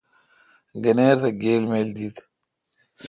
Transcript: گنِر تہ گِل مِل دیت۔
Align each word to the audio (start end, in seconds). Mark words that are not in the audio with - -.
گنِر 0.83 1.15
تہ 1.21 1.29
گِل 1.41 1.63
مِل 1.71 1.87
دیت۔ 1.95 2.17